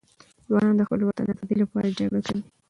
[0.47, 2.41] ځوانان د خپل وطن د آزادي لپاره جګړه کوي.